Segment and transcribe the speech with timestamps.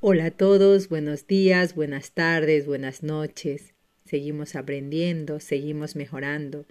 [0.00, 3.74] Hola a todos, buenos días, buenas tardes, buenas noches.
[4.04, 6.66] Seguimos aprendiendo, seguimos mejorando,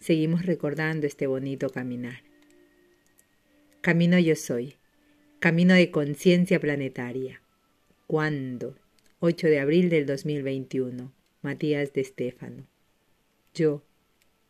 [0.00, 2.24] seguimos recordando este bonito caminar.
[3.80, 4.74] Camino yo soy,
[5.38, 7.40] camino de conciencia planetaria.
[8.06, 8.76] ¿Cuándo?
[9.20, 11.10] 8 de abril del 2021.
[11.40, 12.66] Matías de Estéfano.
[13.54, 13.82] Yo.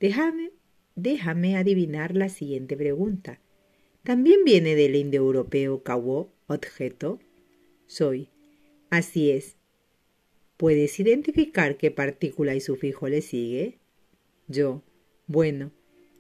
[0.01, 0.51] Déjame,
[0.97, 3.39] déjame adivinar la siguiente pregunta.
[4.03, 7.21] ¿También viene del indoeuropeo kawo, objeto?
[7.89, 8.29] Soy.
[8.91, 9.57] Así es.
[10.59, 13.79] ¿Puedes identificar qué partícula y sufijo le sigue?
[14.47, 14.83] Yo.
[15.27, 15.73] Bueno,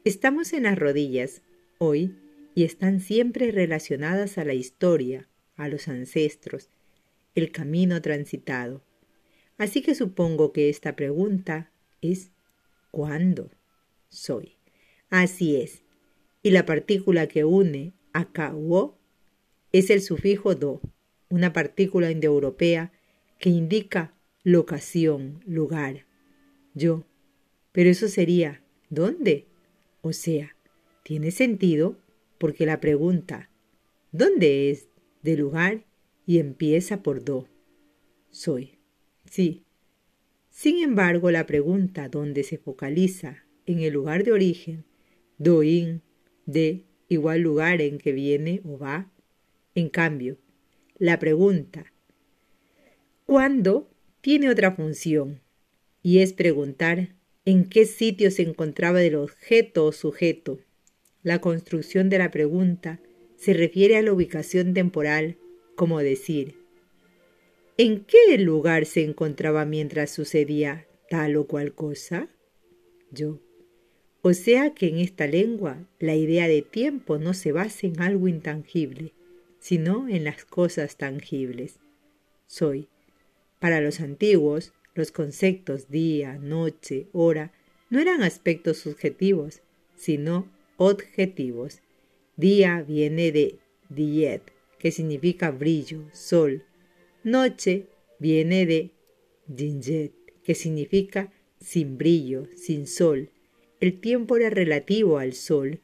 [0.05, 1.43] estamos en las rodillas
[1.79, 2.17] hoy
[2.55, 6.71] y están siempre relacionadas a la historia, a los ancestros,
[7.35, 8.83] el camino transitado.
[9.59, 12.31] Así que supongo que esta pregunta es
[12.91, 13.51] ¿cuándo?
[14.09, 14.57] Soy.
[15.11, 15.83] Así es.
[16.43, 18.99] Y la partícula que une a Kawo
[19.73, 20.81] es el sufijo do
[21.29, 22.93] una partícula indoeuropea
[23.39, 26.07] que indica locación, lugar.
[26.75, 27.05] Yo.
[27.73, 29.47] Pero eso sería ¿dónde?
[30.01, 30.57] O sea,
[31.03, 31.97] tiene sentido
[32.39, 33.51] porque la pregunta
[34.13, 34.89] ¿dónde es?
[35.23, 35.85] de lugar
[36.27, 37.49] y empieza por do.
[38.31, 38.79] Soy.
[39.25, 39.65] Sí.
[40.51, 44.85] Sin embargo, la pregunta ¿dónde se focaliza en el lugar de origen,
[45.37, 46.03] doin,
[46.47, 49.11] de igual lugar en que viene o va.
[49.75, 50.39] En cambio,
[50.99, 51.93] la pregunta
[53.25, 53.89] ¿cuándo?
[54.21, 55.41] tiene otra función
[56.03, 60.61] y es preguntar en qué sitio se encontraba el objeto o sujeto.
[61.23, 63.01] La construcción de la pregunta
[63.37, 65.37] se refiere a la ubicación temporal,
[65.77, 66.57] como decir,
[67.77, 72.29] ¿en qué lugar se encontraba mientras sucedía tal o cual cosa?
[73.11, 73.41] Yo.
[74.23, 78.29] O sea que en esta lengua la idea de tiempo no se basa en algo
[78.29, 79.15] intangible,
[79.59, 81.79] sino en las cosas tangibles.
[82.47, 82.89] Soy.
[83.59, 87.53] Para los antiguos, los conceptos día, noche, hora
[87.91, 89.63] no eran aspectos subjetivos,
[89.97, 91.81] sino objetivos.
[92.37, 93.59] Día viene de
[93.89, 94.43] diet,
[94.79, 96.65] que significa brillo, sol.
[97.25, 97.87] Noche
[98.19, 98.93] viene de
[99.47, 100.13] dinjet,
[100.45, 103.31] que significa sin brillo, sin sol.
[103.81, 105.81] El tiempo era relativo al sol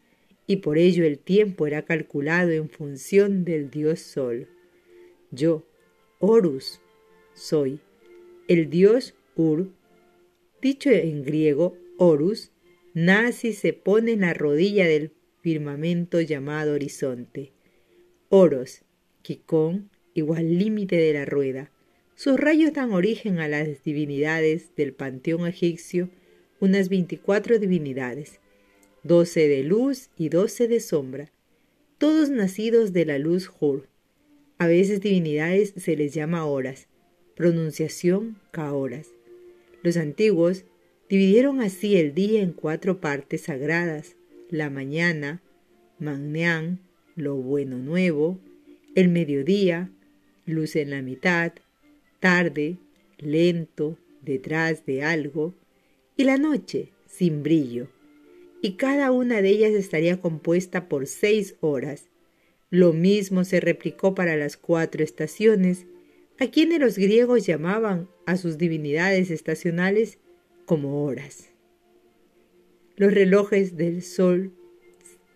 [0.46, 4.48] y por ello el tiempo era calculado en función del dios Sol.
[5.30, 5.64] Yo,
[6.18, 6.80] Horus,
[7.34, 7.80] soy.
[8.46, 9.70] El dios Ur,
[10.60, 12.52] dicho en griego Horus,
[12.92, 17.52] nace y se pone en la rodilla del firmamento llamado horizonte.
[18.28, 18.82] Oros,
[19.22, 21.70] Kikón, igual límite de la rueda.
[22.14, 26.10] Sus rayos dan origen a las divinidades del panteón egipcio,
[26.60, 28.40] unas veinticuatro divinidades
[29.04, 31.30] doce de luz y doce de sombra,
[31.98, 33.86] todos nacidos de la luz Hur.
[34.58, 36.88] A veces divinidades se les llama horas,
[37.36, 39.08] pronunciación Kaoras.
[39.82, 40.64] Los antiguos
[41.10, 44.16] dividieron así el día en cuatro partes sagradas,
[44.48, 45.42] la mañana,
[45.98, 46.80] Magneán,
[47.14, 48.38] lo bueno nuevo,
[48.94, 49.90] el mediodía,
[50.46, 51.52] luz en la mitad,
[52.20, 52.78] tarde,
[53.18, 55.54] lento, detrás de algo,
[56.16, 57.88] y la noche, sin brillo,
[58.64, 62.08] y cada una de ellas estaría compuesta por seis horas.
[62.70, 65.84] Lo mismo se replicó para las cuatro estaciones,
[66.40, 70.16] a quienes los griegos llamaban a sus divinidades estacionales
[70.64, 71.50] como horas.
[72.96, 74.54] Los relojes del sol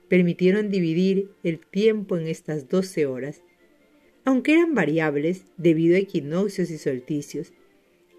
[0.09, 3.43] permitieron dividir el tiempo en estas doce horas,
[4.25, 7.53] aunque eran variables debido a equinoccios y solsticios.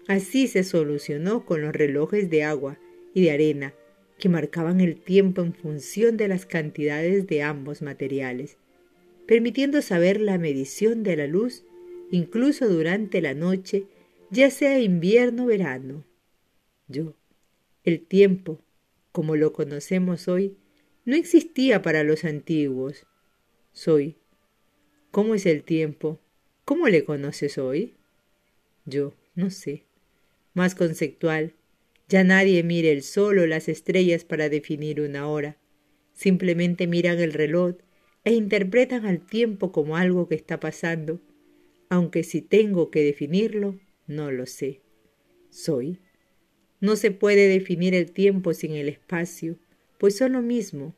[0.06, 2.78] Así se solucionó con los relojes de agua
[3.12, 3.74] y de arena,
[4.20, 8.56] que marcaban el tiempo en función de las cantidades de ambos materiales,
[9.26, 11.64] permitiendo saber la medición de la luz
[12.10, 13.86] incluso durante la noche,
[14.30, 16.04] ya sea invierno o verano.
[16.88, 17.14] Yo,
[17.84, 18.60] el tiempo,
[19.12, 20.56] como lo conocemos hoy,
[21.04, 23.06] no existía para los antiguos.
[23.72, 24.16] Soy.
[25.10, 26.20] ¿Cómo es el tiempo?
[26.64, 27.94] ¿Cómo le conoces hoy?
[28.84, 29.84] Yo, no sé.
[30.54, 31.54] Más conceptual,
[32.10, 35.56] ya nadie mira el sol o las estrellas para definir una hora.
[36.12, 37.76] Simplemente miran el reloj
[38.24, 41.20] e interpretan al tiempo como algo que está pasando,
[41.88, 43.78] aunque si tengo que definirlo,
[44.08, 44.80] no lo sé.
[45.50, 46.00] Soy.
[46.80, 49.56] No se puede definir el tiempo sin el espacio,
[49.98, 50.94] pues son lo mismo,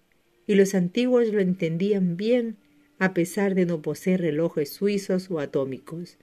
[0.46, 2.56] y los antiguos lo entendían bien
[2.98, 6.16] a pesar de no poseer relojes suizos o atómicos.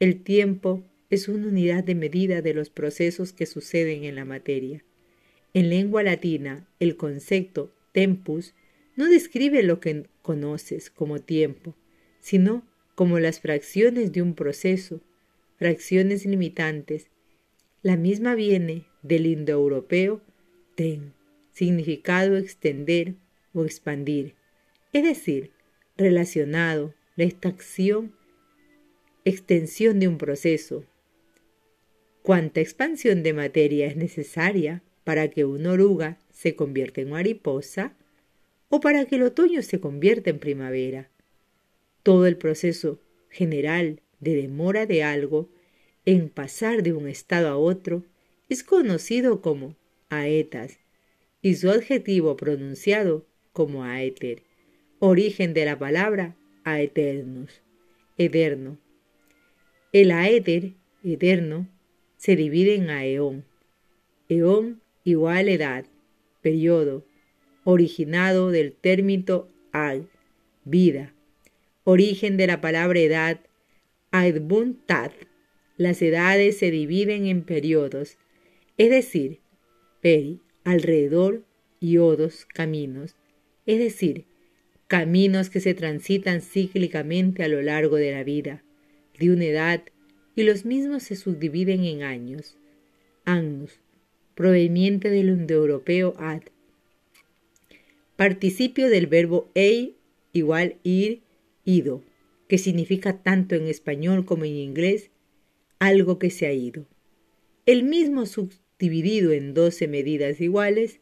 [0.00, 4.84] El tiempo es una unidad de medida de los procesos que suceden en la materia.
[5.54, 8.54] En lengua latina, el concepto tempus
[8.96, 11.74] no describe lo que conoces como tiempo,
[12.20, 15.00] sino como las fracciones de un proceso,
[15.56, 17.08] fracciones limitantes.
[17.82, 20.20] La misma viene del indoeuropeo
[20.74, 21.14] ten,
[21.52, 23.14] significado extender
[23.54, 24.34] o expandir,
[24.92, 25.52] es decir,
[25.96, 28.12] relacionado, la extensión
[29.98, 30.84] de un proceso.
[32.22, 37.94] ¿Cuánta expansión de materia es necesaria para que una oruga se convierta en mariposa
[38.68, 41.08] o para que el otoño se convierta en primavera?
[42.02, 43.00] Todo el proceso
[43.30, 45.48] general de demora de algo
[46.04, 48.04] en pasar de un estado a otro
[48.48, 49.76] es conocido como
[50.08, 50.78] aetas
[51.42, 54.42] y su adjetivo pronunciado como aeter,
[54.98, 57.62] origen de la palabra aeternus,
[58.16, 58.78] eterno.
[59.92, 60.74] El aéter,
[61.04, 61.68] eterno,
[62.18, 63.44] se divide en aeón.
[64.28, 65.86] Eón igual edad,
[66.42, 67.06] periodo,
[67.64, 70.10] originado del término al,
[70.64, 71.14] vida,
[71.84, 73.40] origen de la palabra edad,
[74.86, 75.12] tad.
[75.78, 78.18] Las edades se dividen en periodos,
[78.76, 79.38] es decir,
[80.00, 81.44] peri, alrededor,
[81.80, 83.14] y odos, caminos,
[83.66, 84.24] es decir,
[84.88, 88.64] caminos que se transitan cíclicamente a lo largo de la vida,
[89.18, 89.82] de una edad,
[90.38, 92.56] y los mismos se subdividen en años.
[93.24, 93.80] Annus,
[94.36, 96.42] proveniente del indoeuropeo ad.
[98.14, 99.96] Participio del verbo ei
[100.32, 101.22] igual ir,
[101.64, 102.04] ido,
[102.46, 105.10] que significa tanto en español como en inglés
[105.80, 106.86] algo que se ha ido.
[107.66, 111.00] El mismo subdividido en doce medidas iguales,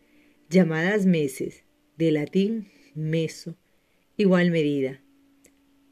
[0.48, 1.64] llamadas meses,
[1.98, 3.54] de latín meso,
[4.16, 5.02] igual medida.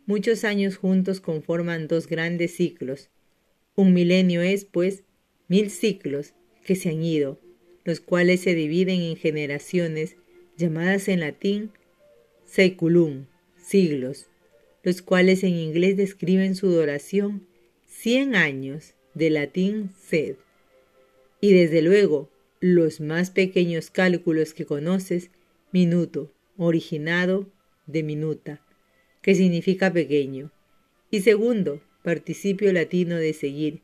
[0.07, 3.11] Muchos años juntos conforman dos grandes ciclos.
[3.77, 5.03] Un milenio es, pues,
[5.49, 6.35] mil ciclos
[6.65, 7.41] que se han ido,
[7.85, 10.17] los cuales se dividen en generaciones
[10.57, 11.71] llamadas en latín
[12.45, 13.27] seculum,
[13.57, 14.29] siglos,
[14.83, 17.47] los cuales en inglés describen su duración
[17.87, 20.37] cien años, de latín sed.
[21.41, 22.31] Y desde luego,
[22.61, 25.31] los más pequeños cálculos que conoces,
[25.73, 27.51] minuto, originado
[27.87, 28.65] de minuta,
[29.23, 30.53] que significa pequeño.
[31.11, 33.81] Y segundo, participio latino de seguir,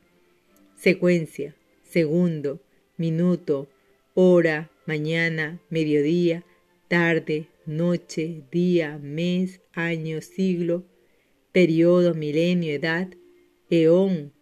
[0.77, 2.61] secuencia, segundo,
[2.99, 3.67] minuto,
[4.13, 6.45] hora, mañana, mediodía,
[6.89, 10.85] tarde, noche, día, mes, año, siglo,
[11.51, 13.09] periodo, milenio, edad,
[13.71, 14.35] eón,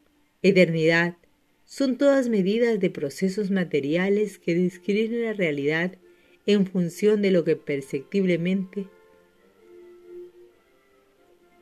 [0.43, 1.17] eternidad,
[1.65, 5.99] son todas medidas de procesos materiales que describen la realidad
[6.47, 8.89] en función de lo que perceptiblemente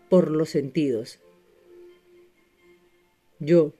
[0.08, 1.20] por los sentidos.
[3.38, 3.74] Yo,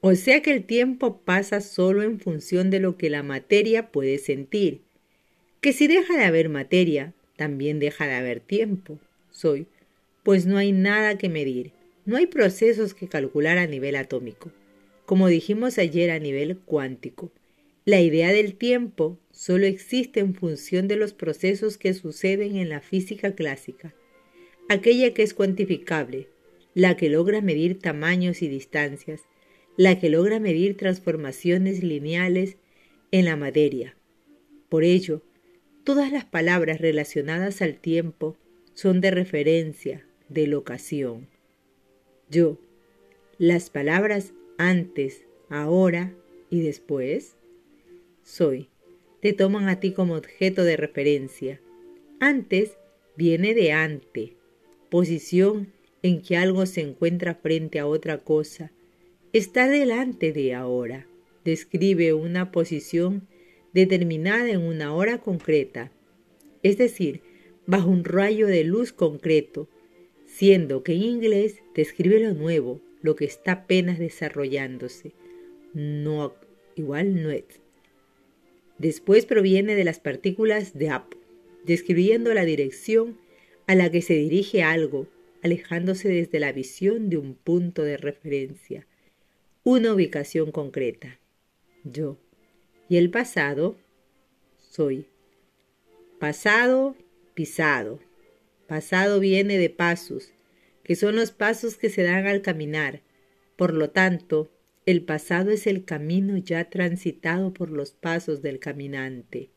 [0.00, 4.18] o sea que el tiempo pasa solo en función de lo que la materia puede
[4.18, 4.82] sentir,
[5.60, 8.98] que si deja de haber materia, también deja de haber tiempo.
[9.30, 9.66] Soy,
[10.22, 11.72] pues no hay nada que medir,
[12.06, 14.50] no hay procesos que calcular a nivel atómico,
[15.06, 17.30] como dijimos ayer a nivel cuántico.
[17.84, 22.80] La idea del tiempo solo existe en función de los procesos que suceden en la
[22.80, 23.94] física clásica,
[24.68, 26.28] aquella que es cuantificable,
[26.74, 29.22] la que logra medir tamaños y distancias,
[29.76, 32.56] la que logra medir transformaciones lineales
[33.10, 33.96] en la materia.
[34.68, 35.22] Por ello,
[35.84, 38.36] Todas las palabras relacionadas al tiempo
[38.74, 41.26] son de referencia, de locación.
[42.30, 42.58] Yo,
[43.38, 46.14] las palabras antes, ahora
[46.50, 47.34] y después,
[48.22, 48.68] soy,
[49.20, 51.60] te toman a ti como objeto de referencia.
[52.20, 52.76] Antes
[53.16, 54.36] viene de ante,
[54.90, 58.72] posición en que algo se encuentra frente a otra cosa.
[59.32, 61.06] Está delante de ahora.
[61.44, 63.28] Describe una posición
[63.72, 65.92] determinada en una hora concreta,
[66.62, 67.22] es decir,
[67.66, 69.68] bajo un rayo de luz concreto,
[70.26, 75.12] siendo que en inglés describe lo nuevo, lo que está apenas desarrollándose.
[75.72, 76.34] No,
[76.74, 77.44] igual no es.
[78.78, 81.16] Después proviene de las partículas de up,
[81.64, 83.18] describiendo la dirección
[83.66, 85.06] a la que se dirige algo,
[85.42, 88.86] alejándose desde la visión de un punto de referencia,
[89.62, 91.18] una ubicación concreta.
[91.84, 92.18] Yo,
[92.88, 93.76] y el pasado
[94.58, 95.06] soy.
[96.18, 96.96] Pasado,
[97.34, 98.00] pisado.
[98.66, 100.32] Pasado viene de pasos,
[100.84, 103.02] que son los pasos que se dan al caminar.
[103.56, 104.50] Por lo tanto,
[104.86, 109.50] el pasado es el camino ya transitado por los pasos del caminante.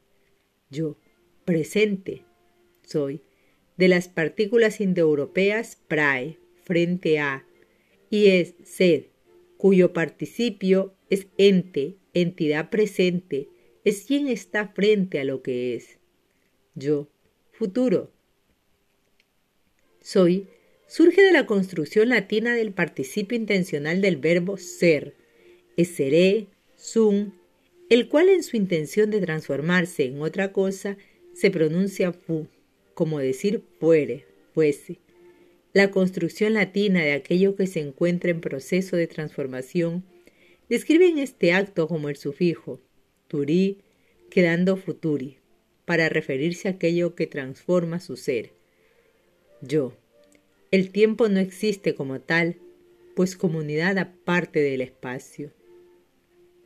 [0.69, 0.97] Yo,
[1.45, 2.25] presente,
[2.83, 3.21] soy.
[3.77, 7.45] De las partículas indoeuropeas, prae, frente a,
[8.09, 9.05] y es sed,
[9.57, 13.49] cuyo participio es ente, entidad presente,
[13.83, 15.97] es quien está frente a lo que es.
[16.75, 17.07] Yo,
[17.51, 18.11] futuro.
[20.01, 20.47] Soy
[20.87, 25.15] surge de la construcción latina del participio intencional del verbo ser,
[25.75, 27.31] es seré, sum,
[27.89, 30.97] el cual en su intención de transformarse en otra cosa
[31.33, 32.47] se pronuncia fu,
[32.93, 34.99] como decir fuere, fuese.
[35.73, 40.03] La construcción latina de aquello que se encuentra en proceso de transformación
[40.69, 42.79] describe en este acto como el sufijo
[43.33, 43.79] turi,
[44.29, 45.37] quedando futuri,
[45.85, 48.51] para referirse a aquello que transforma su ser.
[49.61, 49.93] Yo.
[50.69, 52.57] El tiempo no existe como tal,
[53.15, 55.51] pues comunidad aparte del espacio.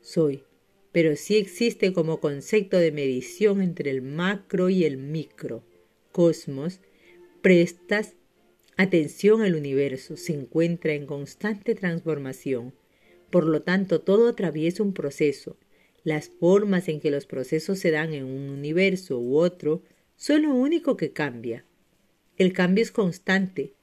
[0.01, 0.43] Soy,
[0.91, 5.63] pero sí existe como concepto de medición entre el macro y el micro.
[6.17, 6.79] Cosmos,
[7.43, 8.15] prestas
[8.75, 12.73] atención al universo, se encuentra en constante transformación.
[13.29, 15.57] Por lo tanto, todo atraviesa un proceso,
[16.03, 19.83] las formas en que los procesos se dan en un universo u otro
[20.15, 21.65] son lo único que cambia.
[22.35, 23.75] El cambio es constante.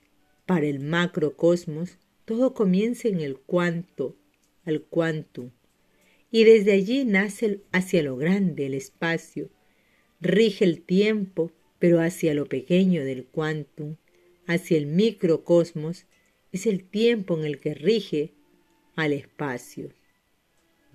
[0.45, 4.17] Para el macrocosmos, todo comienza en el cuanto,
[4.65, 5.51] al quantum,
[6.33, 9.51] y desde allí nace hacia lo grande el espacio.
[10.21, 11.53] Rige el tiempo,
[11.85, 13.97] pero hacia lo pequeño del quantum,
[14.47, 16.07] hacia el microcosmos,
[16.51, 18.33] es el tiempo en el que rige
[18.97, 19.91] al espacio.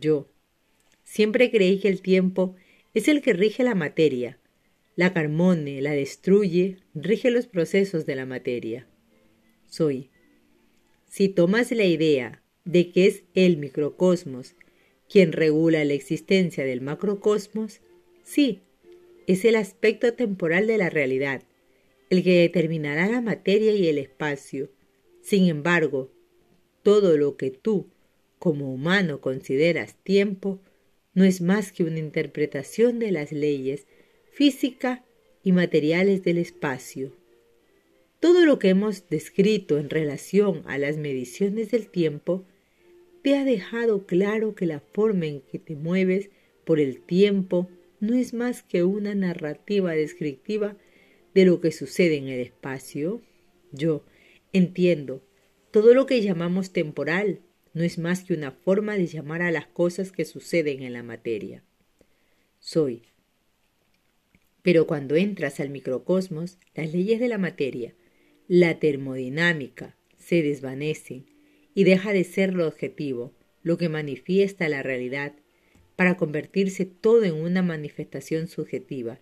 [0.01, 0.31] Yo,
[1.03, 2.55] Siempre creí que el tiempo
[2.96, 4.39] es el que rige la materia.
[4.96, 8.88] La carmone, la destruye, rige los procesos de la materia.
[9.67, 10.10] Soy.
[11.08, 14.55] Si tomas la idea de que es el microcosmos
[15.08, 17.79] quien regula la existencia del macrocosmos,
[18.24, 18.62] sí,
[19.29, 21.43] es el aspecto temporal de la realidad,
[22.09, 24.71] el que determinará la materia y el espacio.
[25.21, 26.12] Sin embargo,
[26.81, 27.91] todo lo que tú,
[28.39, 30.59] como humano, consideras tiempo,
[31.13, 33.86] no es más que una interpretación de las leyes
[34.31, 35.05] física
[35.43, 37.15] y materiales del espacio.
[38.19, 42.45] Todo lo que hemos descrito en relación a las mediciones del tiempo
[43.21, 46.31] te ha dejado claro que la forma en que te mueves
[46.65, 50.77] por el tiempo no es más que una narrativa descriptiva
[51.33, 53.21] de lo que sucede en el espacio.
[53.71, 54.03] Yo
[54.53, 55.23] entiendo
[55.71, 57.41] todo lo que llamamos temporal
[57.73, 61.03] no es más que una forma de llamar a las cosas que suceden en la
[61.03, 61.63] materia.
[62.59, 63.03] Soy.
[64.63, 67.93] Pero cuando entras al microcosmos, las leyes de la materia,
[68.47, 71.27] la termodinámica, se desvanecen
[71.73, 75.33] y deja de ser lo objetivo, lo que manifiesta la realidad,
[75.99, 79.19] para convertirse todo en una manifestación subjetiva.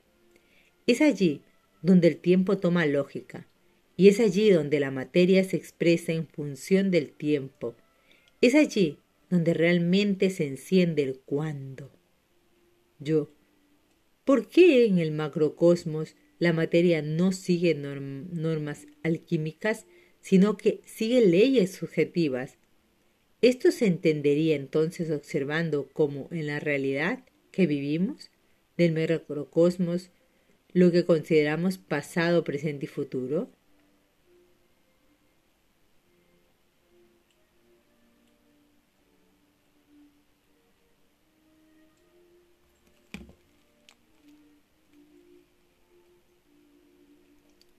[0.86, 1.41] Es allí
[1.81, 3.50] donde el tiempo toma lógica,
[3.96, 7.75] y es allí donde la materia se expresa en función del tiempo,
[8.41, 9.00] es allí
[9.31, 11.91] donde realmente se enciende el cuándo.
[13.00, 13.34] Yo.
[14.24, 19.88] ¿Por qué en el macrocosmos la materia no sigue normas alquímicas,
[20.22, 22.60] sino que sigue leyes subjetivas?
[23.41, 28.32] Esto se entendería entonces observando cómo en la realidad que vivimos
[28.77, 30.10] del macrocosmos
[30.74, 33.51] lo que consideramos pasado, presente y futuro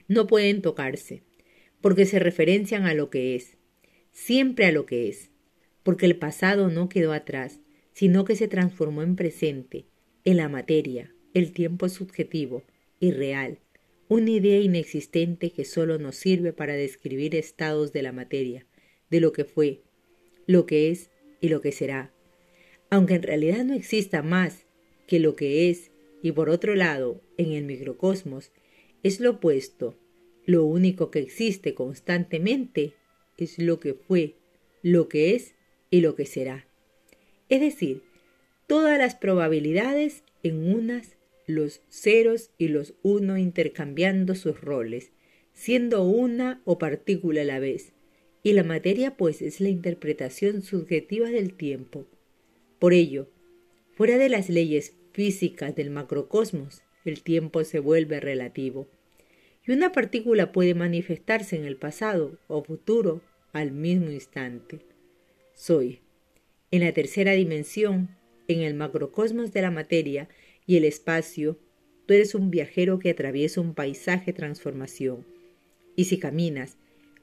[0.07, 1.23] no pueden tocarse,
[1.81, 3.59] porque se referencian a lo que es,
[4.13, 5.31] siempre a lo que es,
[5.83, 7.61] porque el pasado no quedó atrás,
[7.93, 9.87] sino que se transformó en presente,
[10.25, 12.65] en la materia, el tiempo subjetivo
[13.01, 13.59] y real,
[14.09, 18.67] una idea inexistente que solo nos sirve para describir estados de la materia,
[19.11, 19.83] de lo que fue,
[20.47, 22.13] lo que es y lo que será,
[22.91, 24.67] aunque en realidad no exista más
[25.07, 25.91] que lo que es,
[26.23, 28.51] y por otro lado, en el microcosmos,
[29.03, 29.99] es lo opuesto.
[30.45, 32.95] Lo único que existe constantemente
[33.37, 34.37] es lo que fue,
[34.83, 35.55] lo que es
[35.91, 36.67] y lo que será.
[37.49, 38.03] Es decir,
[38.67, 41.17] todas las probabilidades en unas,
[41.47, 45.13] los ceros y los uno intercambiando sus roles,
[45.55, 47.93] siendo una o partícula a la vez,
[48.43, 52.07] y la materia pues es la interpretación subjetiva del tiempo.
[52.79, 53.29] Por ello,
[53.95, 58.87] fuera de las leyes físicas del macrocosmos, el tiempo se vuelve relativo,
[59.67, 64.81] y una partícula puede manifestarse en el pasado o futuro al mismo instante.
[65.61, 66.03] Soy.
[66.71, 68.11] En la tercera dimensión,
[68.47, 70.29] en el macrocosmos de la materia
[70.67, 71.59] y el espacio,
[72.07, 75.27] tú eres un viajero que atraviesa un paisaje transformación.
[75.97, 76.77] Y si caminas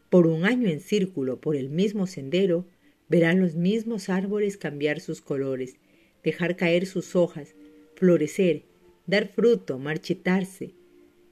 [0.09, 2.67] por un año en círculo por el mismo sendero,
[3.07, 5.77] verás los mismos árboles cambiar sus colores,
[6.21, 7.55] dejar caer sus hojas,
[7.95, 8.63] florecer
[9.07, 10.73] dar fruto, marchitarse,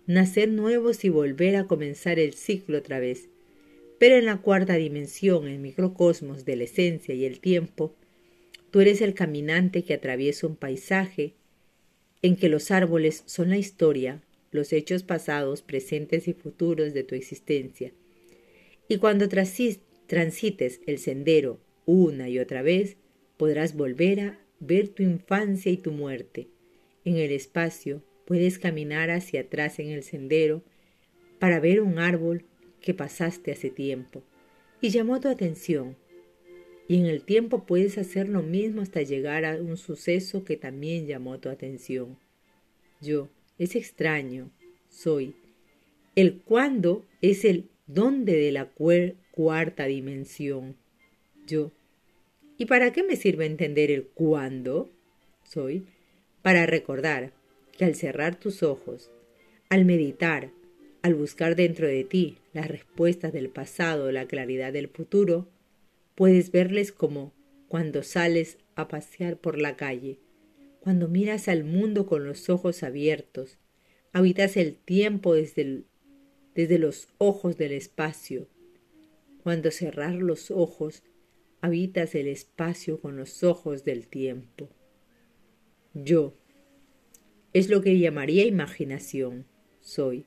[0.06, 3.28] nacer nuevos y volver a comenzar el ciclo otra vez.
[4.04, 7.96] Pero en la cuarta dimensión, el microcosmos de la esencia y el tiempo,
[8.70, 11.36] tú eres el caminante que atraviesa un paisaje
[12.22, 17.16] en que los árboles son la historia, los hechos pasados, presentes y futuros de tu
[17.16, 17.94] existencia.
[18.90, 22.98] Y cuando transites el sendero una y otra vez,
[23.38, 26.50] podrás volver a ver tu infancia y tu muerte.
[27.06, 30.62] En el espacio puedes caminar hacia atrás en el sendero
[31.40, 32.44] para ver un árbol
[32.84, 34.22] que pasaste hace tiempo
[34.82, 35.96] y llamó tu atención.
[36.88, 41.08] Y en el tiempo puedes hacer lo mismo hasta llegar a un suceso que también
[41.08, 42.20] llamó tu atención.
[43.02, 44.52] Yo, es extraño,
[44.90, 45.34] soy.
[46.16, 48.70] El cuándo es el dónde de la
[49.32, 50.76] cuarta dimensión.
[51.48, 51.72] Yo.
[52.58, 54.90] ¿Y para qué me sirve entender el cuándo?
[55.44, 55.86] Soy.
[56.42, 57.32] Para recordar
[57.72, 59.10] que al cerrar tus ojos,
[59.70, 60.52] al meditar,
[61.04, 65.50] al buscar dentro de ti las respuestas del pasado, la claridad del futuro,
[66.16, 67.34] puedes verles como
[67.68, 70.20] cuando sales a pasear por la calle,
[70.80, 73.58] cuando miras al mundo con los ojos abiertos,
[74.14, 75.84] habitas el tiempo desde,
[76.56, 78.48] desde los ojos del espacio.
[79.44, 81.04] Cuando cerrar los ojos,
[81.60, 84.70] habitas el espacio con los ojos del tiempo.
[85.94, 86.34] Yo.
[87.52, 89.46] Es lo que llamaría imaginación.
[89.82, 90.26] Soy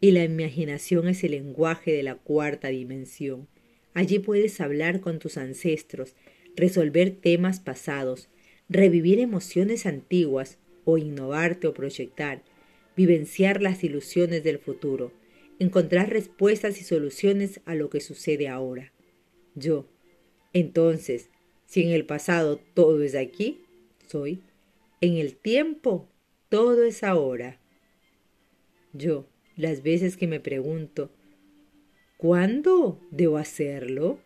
[0.00, 3.48] y la imaginación es el lenguaje de la cuarta dimensión.
[3.94, 6.14] Allí puedes hablar con tus ancestros,
[6.54, 8.28] resolver temas pasados,
[8.68, 12.42] revivir emociones antiguas o innovarte o proyectar,
[12.96, 15.12] vivenciar las ilusiones del futuro,
[15.58, 18.92] encontrar respuestas y soluciones a lo que sucede ahora.
[19.54, 19.88] Yo.
[20.52, 21.30] Entonces,
[21.66, 23.62] si en el pasado todo es aquí,
[24.06, 24.42] soy.
[25.00, 26.08] En el tiempo
[26.48, 27.60] todo es ahora.
[28.92, 31.10] Yo las veces que me pregunto,
[32.16, 34.20] ¿cuándo debo hacerlo?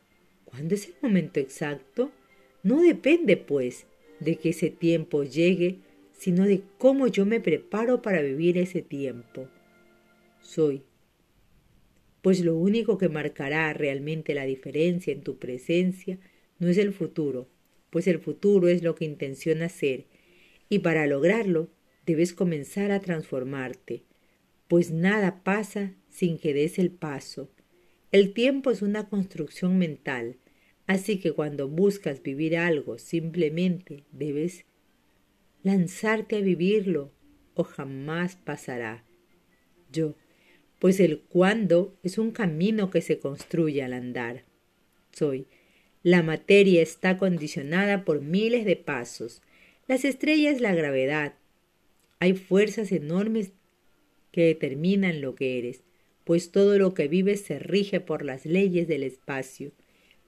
[0.44, 2.10] ¿Cuándo es el momento exacto?
[2.62, 3.86] No depende, pues,
[4.18, 5.78] de que ese tiempo llegue,
[6.12, 9.48] sino de cómo yo me preparo para vivir ese tiempo.
[10.40, 10.82] Soy.
[12.22, 16.18] Pues lo único que marcará realmente la diferencia en tu presencia
[16.58, 17.48] no es el futuro,
[17.88, 20.04] pues el futuro es lo que intencionas ser,
[20.68, 21.70] y para lograrlo
[22.04, 24.02] debes comenzar a transformarte,
[24.70, 27.50] pues nada pasa sin que des el paso.
[28.12, 30.36] El tiempo es una construcción mental,
[30.86, 34.66] así que cuando buscas vivir algo simplemente debes
[35.64, 37.10] lanzarte a vivirlo
[37.54, 39.04] o jamás pasará.
[39.90, 40.14] Yo,
[40.78, 44.44] pues el cuándo es un camino que se construye al andar.
[45.10, 45.48] Soy.
[46.04, 49.42] La materia está condicionada por miles de pasos.
[49.88, 51.34] Las estrellas la gravedad.
[52.20, 53.50] Hay fuerzas enormes
[54.32, 55.82] que determinan lo que eres,
[56.24, 59.72] pues todo lo que vives se rige por las leyes del espacio.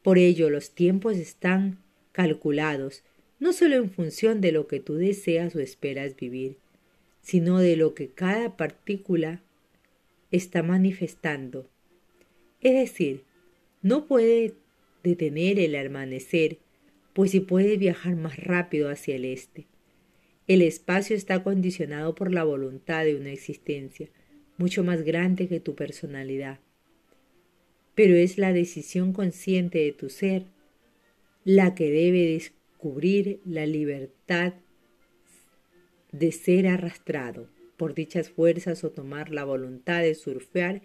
[0.03, 1.79] Por ello los tiempos están
[2.13, 3.05] calculados,
[3.39, 6.57] no solo en función de lo que tú deseas o esperas vivir,
[7.23, 9.43] sino de lo que cada partícula
[10.31, 11.69] está manifestando.
[12.61, 13.23] Es decir,
[13.83, 14.55] no puede
[15.03, 16.59] detener el amanecer,
[17.13, 19.67] pues si puede viajar más rápido hacia el este.
[20.53, 24.11] El espacio está condicionado por la voluntad de una existencia
[24.59, 26.61] mucho más grande que tu personalidad.
[27.95, 30.45] Pero es la decisión consciente de tu ser
[31.43, 34.53] la que debe descubrir la libertad
[36.13, 40.83] de ser arrastrado por dichas fuerzas o tomar la voluntad de surfear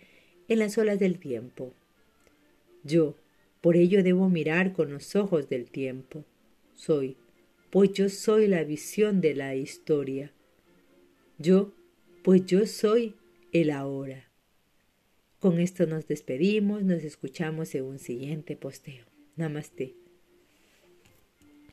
[0.47, 1.73] en las olas del tiempo.
[2.86, 3.17] Yo,
[3.60, 6.23] por ello debo mirar con los ojos del tiempo.
[6.73, 7.17] Soy
[7.78, 10.34] pues yo soy la visión de la historia.
[11.38, 11.76] Yo,
[12.24, 13.13] pues yo soy
[13.52, 14.32] el ahora.
[15.38, 19.06] Con esto nos despedimos, nos escuchamos en un siguiente posteo.
[19.36, 20.07] Namaste.